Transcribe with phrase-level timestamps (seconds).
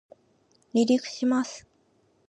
[0.73, 1.67] 離陸します